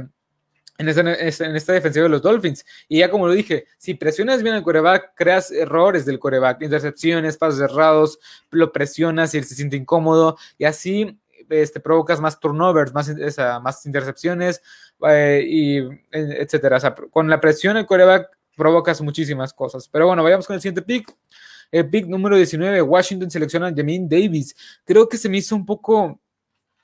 [0.79, 2.65] en esta, en esta, defensiva de los Dolphins.
[2.87, 7.37] Y ya como lo dije, si presionas bien al coreback, creas errores del coreback, intercepciones,
[7.37, 12.93] pasos cerrados, lo presionas y él se siente incómodo y así este, provocas más turnovers,
[12.93, 13.11] más,
[13.61, 14.61] más intercepciones
[15.07, 15.77] eh, y
[16.11, 16.77] etcétera.
[16.77, 19.87] O sea, con la presión el coreback provocas muchísimas cosas.
[19.87, 21.15] Pero bueno, vayamos con el siguiente pick.
[21.71, 24.55] El pick número 19, Washington selecciona a Jamin Davis.
[24.85, 26.19] Creo que se me hizo un poco,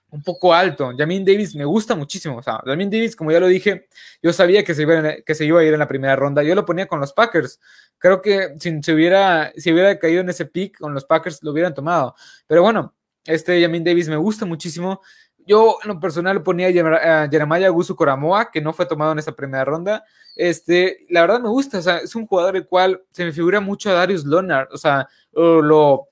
[0.09, 0.91] un poco alto.
[0.97, 2.37] Jamin Davis me gusta muchísimo.
[2.37, 3.87] O sea, Jamin Davis, como ya lo dije,
[4.21, 6.41] yo sabía que se, iba, que se iba a ir en la primera ronda.
[6.41, 7.59] Yo lo ponía con los Packers.
[7.99, 11.51] Creo que si, se hubiera, si hubiera caído en ese pick con los Packers, lo
[11.51, 12.15] hubieran tomado.
[12.47, 15.01] Pero bueno, este Jamin Davis me gusta muchísimo.
[15.45, 19.35] Yo en lo personal ponía a Jeremiah Gusu Coramoa, que no fue tomado en esa
[19.35, 20.03] primera ronda.
[20.35, 23.59] Este, la verdad me gusta, o sea, es un jugador el cual se me figura
[23.59, 26.09] mucho a Darius Leonard, o sea, lo,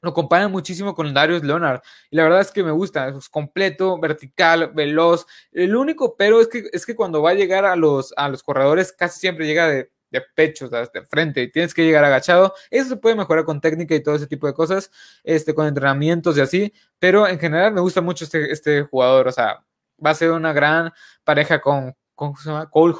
[0.00, 0.14] lo
[0.50, 1.80] muchísimo con Darius Leonard.
[2.10, 5.26] Y la verdad es que me gusta, es completo, vertical, veloz.
[5.50, 8.42] El único pero es que, es que cuando va a llegar a los, a los
[8.42, 12.54] corredores, casi siempre llega de, de pecho, de frente, y tienes que llegar agachado.
[12.70, 14.90] Eso se puede mejorar con técnica y todo ese tipo de cosas,
[15.24, 19.32] este, con entrenamientos y así, pero en general me gusta mucho este, este jugador, o
[19.32, 19.64] sea,
[20.04, 20.92] va a ser una gran
[21.24, 22.70] pareja con, ¿cómo se llama?
[22.70, 22.94] Cole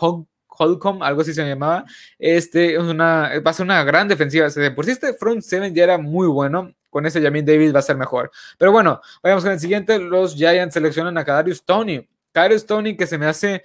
[0.57, 1.85] Holcomb, algo así se llamaba,
[2.19, 5.85] este, una, va a ser una gran defensiva, de por si este front seven ya
[5.85, 8.31] era muy bueno, con ese Jamin Davis va a ser mejor.
[8.59, 12.09] Pero bueno, vayamos con el siguiente, los Giants seleccionan a Kadarius Tony.
[12.33, 13.63] Kadarius Tony que se me hace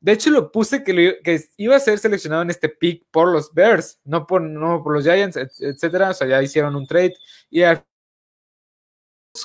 [0.00, 1.20] de hecho, lo puse que,
[1.58, 6.10] iba a ser seleccionado en este pick por los Bears, no por, los Giants, etcétera.
[6.10, 7.14] O sea, ya hicieron un trade.
[7.50, 7.62] Y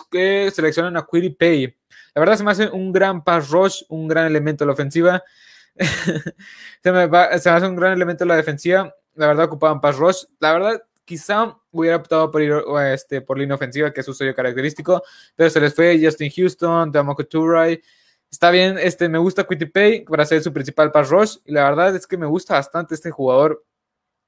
[0.10, 1.78] que seleccionan a Query Pay.
[2.16, 5.24] La verdad se me hace un gran pass rush, un gran elemento de la ofensiva.
[6.84, 8.96] se, me hace un gran elemento de la defensiva.
[9.14, 10.24] La verdad ocupaban pass rush.
[10.40, 12.54] La verdad, quizá hubiera optado por ir
[12.94, 15.04] este, por línea ofensiva, que es su sello característico,
[15.36, 17.82] pero se les fue Justin Houston, Tamako Turay
[18.32, 21.96] Está bien, este, me gusta Pay para ser su principal pass rush y la verdad
[21.96, 23.64] es que me gusta bastante este jugador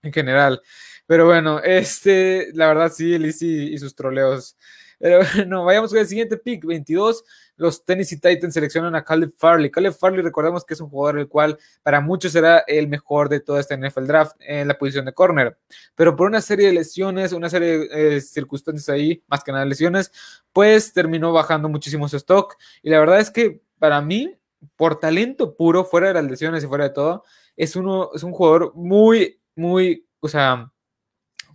[0.01, 0.61] en general.
[1.05, 4.57] Pero bueno, este, la verdad sí, Lizzy y sus troleos.
[4.99, 7.23] Pero bueno, vayamos con el siguiente pick, 22.
[7.57, 9.69] Los Tennessee Titans seleccionan a Caleb Farley.
[9.69, 13.39] Caleb Farley, recordemos que es un jugador el cual para muchos será el mejor de
[13.39, 15.57] todo este NFL draft en la posición de corner.
[15.95, 19.65] Pero por una serie de lesiones, una serie de eh, circunstancias ahí, más que nada
[19.65, 20.11] lesiones,
[20.53, 22.55] pues terminó bajando muchísimo su stock.
[22.81, 24.35] Y la verdad es que para mí,
[24.75, 27.23] por talento puro, fuera de las lesiones y fuera de todo,
[27.55, 30.71] es, uno, es un jugador muy, muy, o sea,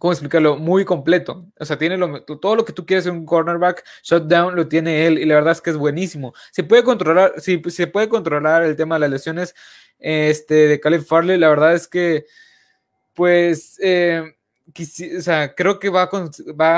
[0.02, 0.56] ¿cómo explicarlo?
[0.56, 1.46] Muy completo.
[1.60, 1.96] O sea, tiene
[2.40, 5.52] todo lo que tú quieres en un cornerback, shutdown lo tiene él y la verdad
[5.52, 6.34] es que es buenísimo.
[6.50, 9.54] Se puede controlar, si se puede controlar el tema de las lesiones
[10.00, 12.26] este, de Caleb Farley, la verdad es que,
[13.14, 14.24] pues, eh,
[15.18, 16.10] o sea, creo que va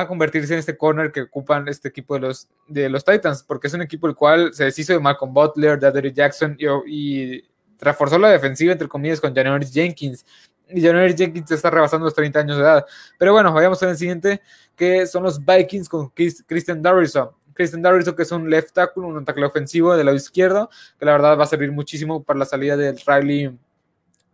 [0.00, 3.68] a, convertirse en este corner que ocupan este equipo de los, de los Titans, porque
[3.68, 7.42] es un equipo el cual se deshizo de Malcolm Butler, de Jackson y,
[7.80, 10.26] reforzó la defensiva, entre comillas, con January Jenkins
[10.68, 12.86] y January Jenkins está rebasando los 30 años de edad.
[13.18, 14.40] Pero bueno, vayamos al siguiente,
[14.76, 17.30] que son los Vikings con Christian Darrison.
[17.54, 21.12] Christian Darrison, que es un left tackle, un tackle ofensivo del lado izquierdo, que la
[21.12, 23.56] verdad va a servir muchísimo para la salida de Riley,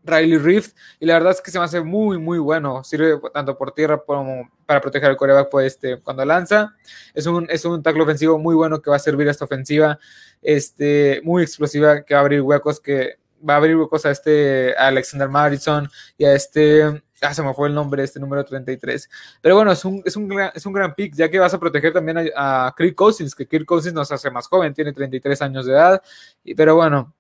[0.05, 0.75] Riley Rift.
[0.99, 2.83] Y la verdad es que se me hace muy, muy bueno.
[2.83, 6.75] Sirve tanto por tierra como para proteger al coreback pues, este, cuando lanza.
[7.13, 9.99] Es un, es un tackle ofensivo muy bueno que va a servir a esta ofensiva,
[10.41, 14.75] este, muy explosiva, que va a abrir huecos que va a abrir huecos a este
[14.77, 19.09] Alexander Madison y a este, ah, se me fue el nombre, este número 33.
[19.41, 21.61] Pero bueno, es un, es un, gran, es un gran pick, ya que vas a
[21.61, 25.67] proteger también a, Kirk Cousins, que Kirk Cousins nos hace más joven, tiene 33 años
[25.67, 26.03] de edad.
[26.45, 27.15] Y, pero bueno,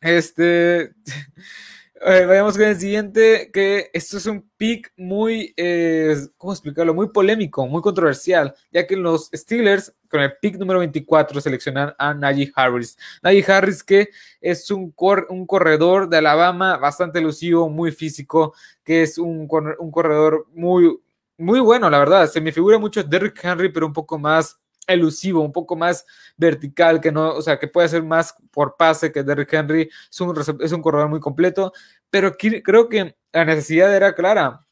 [0.00, 0.92] este...
[2.04, 6.92] vayamos con el siguiente, que esto es un pick muy, eh, ¿cómo explicarlo?
[6.92, 12.12] Muy polémico, muy controversial, ya que los Steelers, con el pick número 24, seleccionan a
[12.12, 12.98] Najee Harris.
[13.22, 14.94] Najee Harris, que es un,
[15.30, 20.98] un corredor de Alabama bastante elusivo, muy físico, que es un, un corredor muy,
[21.38, 22.28] muy bueno, la verdad.
[22.28, 27.00] Se me figura mucho Derrick Henry, pero un poco más elusivo, un poco más vertical,
[27.00, 30.34] que no, o sea, que puede ser más por pase que Derrick Henry, es un,
[30.60, 31.72] es un corredor muy completo,
[32.10, 34.64] pero creo que la necesidad era clara,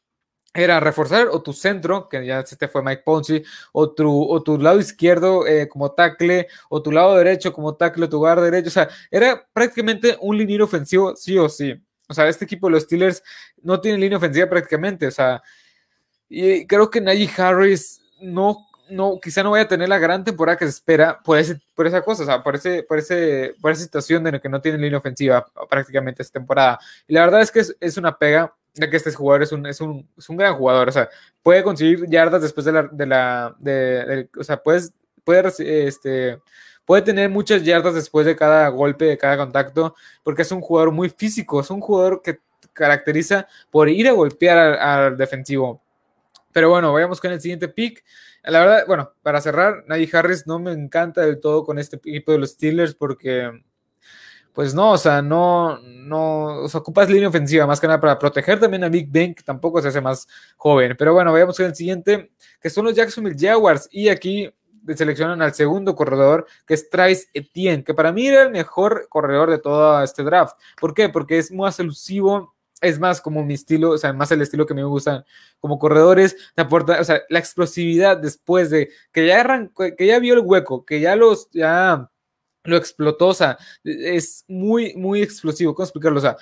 [0.53, 4.43] era reforzar o tu centro, que ya se te fue Mike Ponzi, o tu, o
[4.43, 8.43] tu lado izquierdo eh, como tackle, o tu lado derecho como tackle, o tu guarda
[8.43, 11.73] derecho, o sea, era prácticamente un liniero ofensivo sí o sí.
[12.07, 13.23] O sea, este equipo de los Steelers
[13.63, 15.41] no tiene línea ofensiva prácticamente, o sea,
[16.29, 20.57] y creo que Najee Harris no no, quizá no vaya a tener la gran temporada
[20.57, 23.71] que se espera por, ese, por esa cosa, o sea, por, ese, por, ese, por
[23.71, 26.79] esa situación de que no tiene línea ofensiva prácticamente esta temporada.
[27.07, 29.81] Y la verdad es que es, una pega, ya que este jugador es un, es
[29.81, 31.09] un, es un gran jugador, o sea,
[31.41, 34.93] puede conseguir yardas después de la, de la, de, o sea, puedes,
[35.23, 36.39] puede, este,
[36.85, 40.91] puede tener muchas yardas después de cada golpe, de cada contacto, porque es un jugador
[40.91, 42.39] muy físico, es un jugador que
[42.73, 45.81] caracteriza por ir a golpear al, al defensivo.
[46.51, 48.03] Pero bueno, vayamos con el siguiente pick.
[48.43, 52.33] La verdad, bueno, para cerrar, Najee Harris no me encanta del todo con este equipo
[52.33, 53.63] de los Steelers porque,
[54.51, 58.83] pues no, o sea, no, no, ocupas línea ofensiva más que nada para proteger también
[58.83, 60.27] a Big Ben, que tampoco se hace más
[60.57, 60.95] joven.
[60.97, 63.87] Pero bueno, vayamos con el siguiente, que son los Jacksonville Jaguars.
[63.91, 64.53] Y aquí
[64.93, 69.49] seleccionan al segundo corredor, que es Trace Etienne, que para mí era el mejor corredor
[69.49, 70.57] de todo este draft.
[70.79, 71.09] ¿Por qué?
[71.09, 74.73] Porque es más elusivo, es más como mi estilo, o sea, más el estilo que
[74.73, 75.25] me gusta
[75.59, 80.19] como corredores, te aporta, o sea, la explosividad después de que ya arrancó, que ya
[80.19, 82.09] vio el hueco, que ya los, ya
[82.65, 86.19] lo explotó, o sea, es muy, muy explosivo, ¿cómo explicarlo?
[86.19, 86.37] O sea,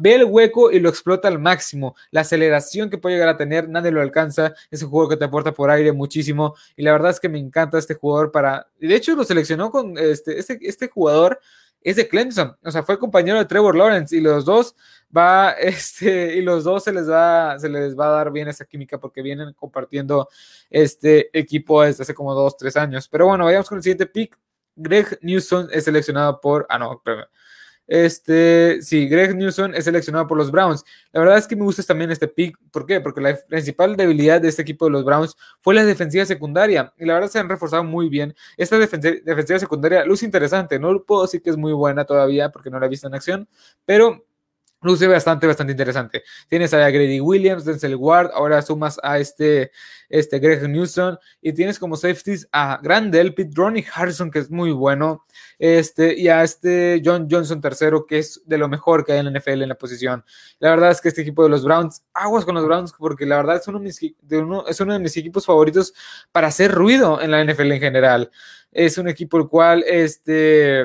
[0.00, 3.68] ve el hueco y lo explota al máximo, la aceleración que puede llegar a tener,
[3.68, 7.10] nadie lo alcanza, es un jugador que te aporta por aire muchísimo, y la verdad
[7.10, 10.88] es que me encanta este jugador para, de hecho lo seleccionó con este, este, este
[10.88, 11.40] jugador,
[11.84, 14.74] es de Clemson, o sea, fue compañero de Trevor Lawrence y los dos
[15.16, 18.64] va, este, y los dos se les va, se les va a dar bien esa
[18.64, 20.28] química porque vienen compartiendo
[20.70, 23.08] este equipo desde hace como dos, tres años.
[23.08, 24.38] Pero bueno, vayamos con el siguiente pick.
[24.74, 27.26] Greg Newsom es seleccionado por, ah, no, espérame.
[27.86, 30.84] Este, sí, Greg Newsom es seleccionado por los Browns.
[31.12, 32.56] La verdad es que me gusta también este pick.
[32.70, 33.00] ¿Por qué?
[33.00, 36.92] Porque la principal debilidad de este equipo de los Browns fue la defensiva secundaria.
[36.98, 38.34] Y la verdad se han reforzado muy bien.
[38.56, 40.78] Esta defensiva secundaria luce interesante.
[40.78, 43.48] No puedo decir que es muy buena todavía porque no la he visto en acción.
[43.84, 44.24] Pero
[44.82, 46.22] luce bastante, bastante interesante.
[46.48, 49.70] Tienes a Grady Williams, Denzel Ward, ahora sumas a este,
[50.08, 54.72] este Greg Newsom y tienes como safeties a Grandel, Pete Ronnie Harrison, que es muy
[54.72, 55.24] bueno,
[55.58, 59.32] este, y a este John Johnson tercero, que es de lo mejor que hay en
[59.32, 60.24] la NFL en la posición.
[60.58, 63.36] La verdad es que este equipo de los Browns, aguas con los Browns, porque la
[63.36, 65.94] verdad es uno de mis, es uno de mis equipos favoritos
[66.32, 68.30] para hacer ruido en la NFL en general.
[68.70, 70.82] Es un equipo el cual, este,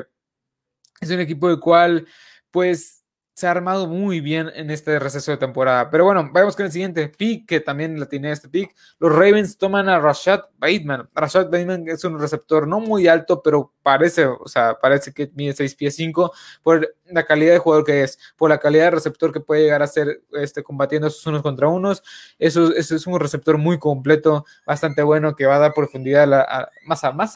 [1.00, 2.06] es un equipo el cual,
[2.50, 2.97] pues,
[3.38, 5.90] se ha armado muy bien en este receso de temporada.
[5.90, 8.74] Pero bueno, vayamos con el siguiente pick, que también la tiene este pick.
[8.98, 11.08] Los Ravens toman a Rashad Bateman.
[11.14, 15.52] Rashad Bateman es un receptor no muy alto, pero parece, o sea, parece que mide
[15.52, 16.32] 6 pies 5
[16.64, 19.84] por la calidad de jugador que es, por la calidad de receptor que puede llegar
[19.84, 22.02] a ser este, combatiendo esos unos contra unos.
[22.40, 27.04] Eso, es un receptor muy completo, bastante bueno, que va a dar profundidad a más,
[27.04, 27.34] a, más,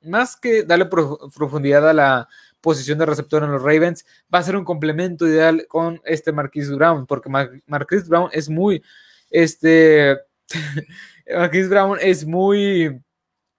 [0.00, 2.28] más que darle profundidad a la
[2.62, 6.74] posición de receptor en los Ravens, va a ser un complemento ideal con este Marquise
[6.74, 7.28] Brown, porque
[7.66, 8.82] Marquise Brown es muy,
[9.30, 10.16] este,
[11.36, 12.98] Marquise Brown es muy,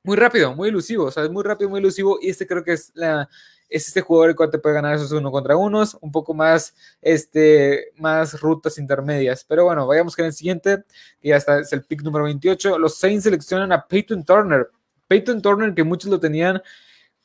[0.04, 2.74] muy rápido, muy elusivo, o sea, es muy rápido, muy elusivo, y este creo que
[2.74, 3.30] es la,
[3.74, 6.76] es este jugador el cual te puede ganar esos uno contra unos, un poco más,
[7.02, 9.44] este, más rutas intermedias.
[9.44, 10.84] Pero bueno, vayamos con el siguiente,
[11.20, 12.78] que ya está, es el pick número 28.
[12.78, 14.70] Los Saints seleccionan a Peyton Turner.
[15.08, 16.62] Peyton Turner, que muchos lo tenían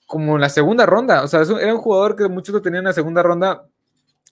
[0.09, 1.23] como la segunda ronda.
[1.23, 3.69] O sea, era un jugador que muchos lo tenían en la segunda ronda.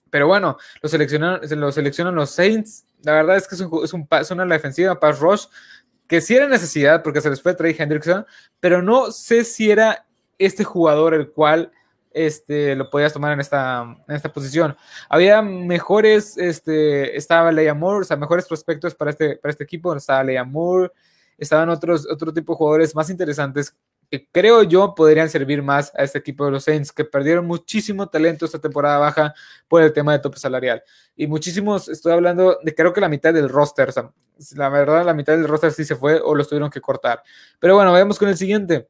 [0.09, 2.85] Pero bueno, lo lo seleccionan los Saints.
[3.03, 5.45] La verdad es que es, un, es, un, es una defensiva, pass rush,
[6.07, 8.25] que sí era necesidad porque se les fue Trey Hendrickson,
[8.59, 10.07] pero no sé si era
[10.39, 11.71] este jugador el cual
[12.11, 14.75] este, lo podías tomar en esta, en esta posición.
[15.09, 19.95] Había mejores, este, estaba Leia Moore, o sea, mejores prospectos para este, para este equipo.
[19.95, 20.91] Estaba Leia Moore,
[21.37, 23.75] estaban otros, otro tipo de jugadores más interesantes
[24.09, 28.07] que creo yo podrían servir más a este equipo de los Saints, que perdieron muchísimo
[28.07, 29.33] talento esta temporada baja
[29.67, 30.81] por el tema de tope salarial.
[31.15, 33.93] Y muchísimos, estoy hablando de creo que la mitad del roster,
[34.55, 37.21] la verdad la mitad del roster sí se fue o los tuvieron que cortar.
[37.59, 38.87] Pero bueno, vayamos con el siguiente.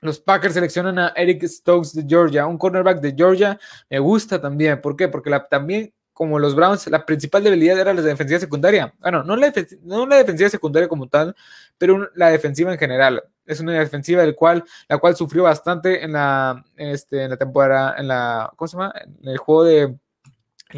[0.00, 3.58] Los Packers seleccionan a Eric Stokes de Georgia, un cornerback de Georgia.
[3.88, 4.80] Me gusta también.
[4.80, 5.08] ¿Por qué?
[5.08, 8.94] Porque también como los Browns, la principal debilidad era la defensiva secundaria.
[9.00, 11.34] Bueno, no la, no la defensiva secundaria como tal,
[11.76, 13.24] pero la defensiva en general.
[13.46, 17.94] Es una defensiva del cual, la cual sufrió bastante en la, este, en la temporada,
[17.98, 18.94] en la, ¿cómo se llama?
[19.22, 19.98] En el juego de, en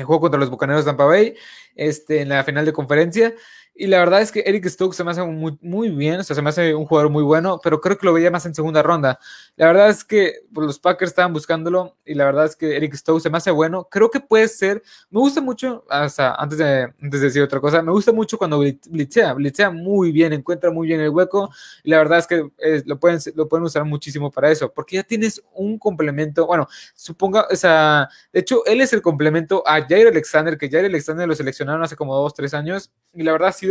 [0.00, 1.34] el juego contra los Bucaneros de Tampa Bay,
[1.74, 3.34] este, en la final de conferencia.
[3.78, 6.34] Y la verdad es que Eric Stokes se me hace muy, muy bien, o sea,
[6.34, 8.82] se me hace un jugador muy bueno, pero creo que lo veía más en segunda
[8.82, 9.18] ronda.
[9.56, 12.94] La verdad es que pues, los Packers estaban buscándolo y la verdad es que Eric
[12.94, 13.86] Stokes se me hace bueno.
[13.90, 17.82] Creo que puede ser, me gusta mucho, sea, antes de, antes de decir otra cosa,
[17.82, 21.50] me gusta mucho cuando blitzea, blitzea muy bien, encuentra muy bien el hueco
[21.84, 24.96] y la verdad es que eh, lo, pueden, lo pueden usar muchísimo para eso, porque
[24.96, 29.86] ya tienes un complemento, bueno, suponga, o sea, de hecho, él es el complemento a
[29.86, 33.54] Jair Alexander, que Jair Alexander lo seleccionaron hace como dos, tres años y la verdad
[33.56, 33.65] sí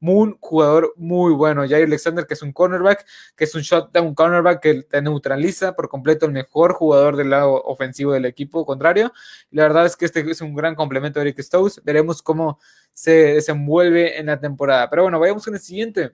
[0.00, 1.62] un jugador muy bueno.
[1.68, 5.88] Jair Alexander, que es un cornerback, que es un shutdown cornerback que te neutraliza por
[5.88, 9.12] completo el mejor jugador del lado ofensivo del equipo contrario.
[9.50, 11.82] la verdad es que este es un gran complemento de Eric Stokes.
[11.84, 12.58] Veremos cómo
[12.92, 14.90] se desenvuelve en la temporada.
[14.90, 16.12] Pero bueno, vayamos con el siguiente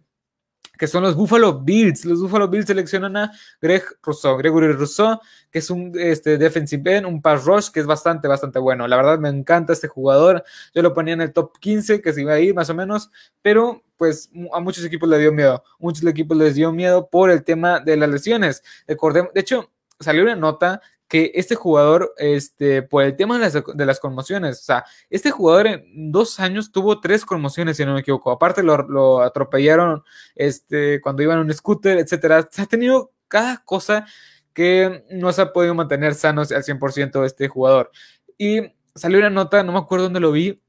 [0.79, 2.05] que son los Buffalo Bills.
[2.05, 5.19] Los Buffalo Bills seleccionan a Greg Rousseau, Gregory Rousseau,
[5.51, 8.87] que es un este, defensive end, un pass rush que es bastante, bastante bueno.
[8.87, 10.45] La verdad me encanta este jugador.
[10.75, 13.11] Yo lo ponía en el top 15, que se iba a ir más o menos,
[13.43, 15.63] pero pues a muchos equipos les dio miedo.
[15.79, 18.63] Muchos equipos les dio miedo por el tema de las lesiones.
[18.87, 24.61] de hecho, salió una nota que este jugador, este, por el tema de las, conmociones,
[24.61, 28.31] o sea, este jugador en dos años tuvo tres conmociones, si no me equivoco.
[28.31, 30.03] Aparte lo, atropellaron
[30.35, 32.47] este, cuando iban en un scooter, etcétera.
[32.51, 34.07] Se ha tenido cada cosa
[34.53, 37.91] que no se ha podido mantener sanos al 100% este jugador.
[38.37, 40.61] Y salió una nota, no me acuerdo dónde lo vi,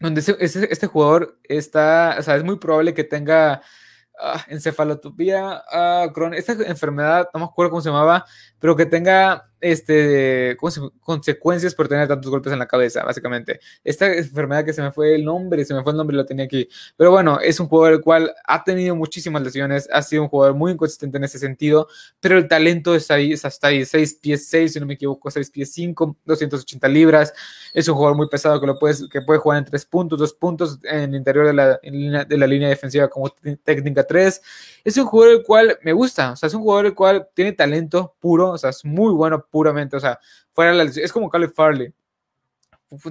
[0.00, 3.62] donde este jugador está, o sea, es muy probable que tenga
[4.20, 8.24] ah, encefalotopía, ah, esta enfermedad, no me acuerdo cómo se llamaba,
[8.64, 10.56] pero que tenga este,
[11.00, 13.60] consecuencias por tener tantos golpes en la cabeza, básicamente.
[13.82, 16.44] Esta enfermedad que se me fue el nombre, se me fue el nombre, lo tenía
[16.44, 16.68] aquí.
[16.96, 20.54] Pero bueno, es un jugador el cual ha tenido muchísimas lesiones, ha sido un jugador
[20.54, 21.88] muy inconsistente en ese sentido,
[22.20, 25.30] pero el talento está ahí, es hasta ahí, 6 pies 6, si no me equivoco,
[25.30, 27.32] 6 pies 5, 280 libras.
[27.72, 30.32] Es un jugador muy pesado que, lo puedes, que puede jugar en 3 puntos, 2
[30.34, 33.30] puntos en el interior de la, línea, de la línea defensiva como
[33.62, 34.42] técnica 3.
[34.84, 37.52] Es un jugador el cual me gusta, o sea, es un jugador el cual tiene
[37.52, 40.18] talento puro, o sea, es muy bueno puramente, o sea,
[40.52, 41.92] fuera la es como Caleb Farley.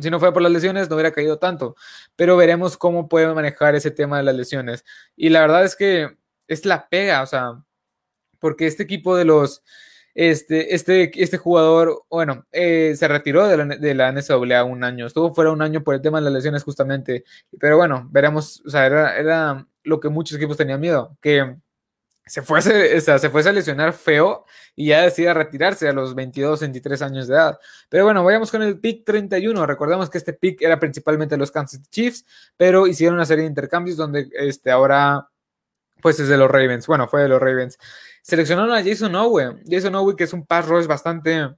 [0.01, 1.75] Si no fuera por las lesiones, no hubiera caído tanto,
[2.15, 4.85] pero veremos cómo puede manejar ese tema de las lesiones.
[5.15, 6.15] Y la verdad es que
[6.47, 7.63] es la pega, o sea,
[8.39, 9.63] porque este equipo de los,
[10.15, 15.07] este, este, este jugador, bueno, eh, se retiró de la, de la NCAA un año,
[15.07, 17.23] estuvo fuera un año por el tema de las lesiones justamente,
[17.59, 21.57] pero bueno, veremos, o sea, era, era lo que muchos equipos tenían miedo, que
[22.25, 26.61] se fuese, o sea, se a lesionar feo y ya decida retirarse a los 22,
[26.61, 27.59] 23 años de edad.
[27.89, 29.65] Pero bueno, vayamos con el pick 31.
[29.65, 33.97] Recordemos que este pick era principalmente los Kansas Chiefs, pero hicieron una serie de intercambios
[33.97, 35.27] donde este, ahora
[36.01, 36.87] pues es de los Ravens.
[36.87, 37.77] Bueno, fue de los Ravens.
[38.21, 39.61] Seleccionaron a Jason Owe.
[39.69, 41.49] Jason Owe, que es un pass rush bastante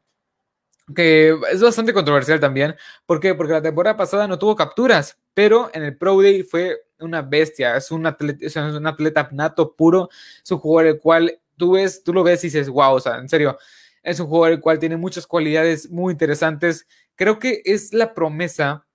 [0.93, 2.75] que es bastante controversial también.
[3.05, 3.33] ¿Por qué?
[3.33, 7.75] Porque la temporada pasada no tuvo capturas, pero en el Pro Day fue una bestia,
[7.75, 10.09] es un atleta, es un atleta nato puro,
[10.43, 13.17] es un jugador el cual tú ves, tú lo ves y dices, wow, o sea,
[13.17, 13.57] en serio,
[14.03, 16.87] es un jugador el cual tiene muchas cualidades muy interesantes.
[17.15, 18.85] Creo que es la promesa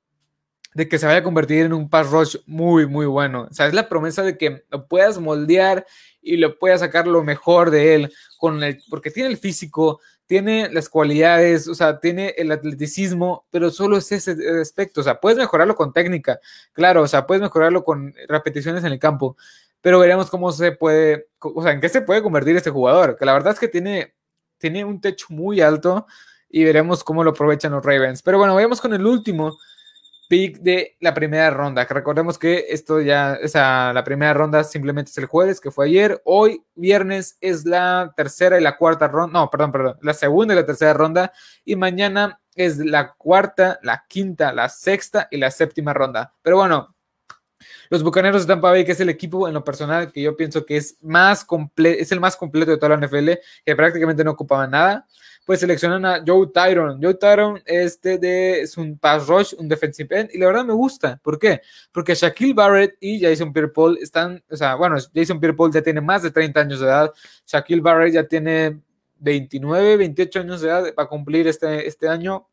[0.74, 3.48] de que se vaya a convertir en un pass rush muy, muy bueno.
[3.50, 5.84] O sea, es la promesa de que lo puedas moldear
[6.22, 10.70] y lo puedas sacar lo mejor de él, con el, porque tiene el físico, tiene
[10.70, 15.00] las cualidades, o sea, tiene el atleticismo, pero solo es ese aspecto.
[15.00, 16.38] O sea, puedes mejorarlo con técnica,
[16.72, 19.36] claro, o sea, puedes mejorarlo con repeticiones en el campo,
[19.80, 23.24] pero veremos cómo se puede, o sea, en qué se puede convertir este jugador, que
[23.24, 24.14] la verdad es que tiene,
[24.56, 26.06] tiene un techo muy alto
[26.48, 28.22] y veremos cómo lo aprovechan los Ravens.
[28.22, 29.58] Pero bueno, vayamos con el último
[30.30, 31.84] pick de la primera ronda.
[31.86, 35.86] Que recordemos que esto ya, esa, la primera ronda simplemente es el jueves, que fue
[35.86, 36.22] ayer.
[36.24, 39.40] Hoy, viernes, es la tercera y la cuarta ronda.
[39.40, 39.98] No, perdón, perdón.
[40.02, 41.32] La segunda y la tercera ronda.
[41.64, 46.32] Y mañana es la cuarta, la quinta, la sexta y la séptima ronda.
[46.42, 46.94] Pero bueno,
[47.88, 50.64] los Bucaneros de Tampa Bay, que es el equipo en lo personal que yo pienso
[50.64, 51.44] que es más
[51.76, 53.30] es el más completo de toda la NFL,
[53.66, 55.08] que prácticamente no ocupaba nada
[55.50, 57.02] pues seleccionan a Joe Tyron.
[57.02, 60.74] Joe Tyron este de, es un pass rush, un defensive end, y la verdad me
[60.74, 61.18] gusta.
[61.24, 61.60] ¿Por qué?
[61.90, 66.22] Porque Shaquille Barrett y Jason Pierre-Paul están, o sea, bueno, Jason Pierre-Paul ya tiene más
[66.22, 67.12] de 30 años de edad,
[67.44, 68.80] Shaquille Barrett ya tiene
[69.18, 72.46] 29, 28 años de edad para cumplir este, este año.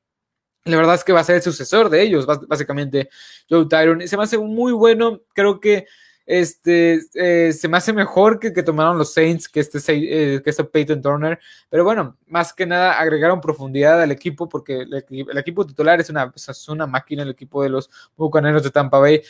[0.64, 3.10] La verdad es que va a ser el sucesor de ellos, básicamente,
[3.48, 4.02] Joe Tyron.
[4.02, 5.86] Y se me hace muy bueno, creo que
[6.28, 10.50] este, eh, se me hace mejor que, que tomaron los Saints que este, eh, que
[10.50, 11.40] este Peyton Turner.
[11.70, 16.34] Pero bueno, más que nada agregaron profundidad al equipo porque el, equipo titular es una,
[16.36, 19.24] es una máquina, el equipo de los Bucaneros de Tampa Bay.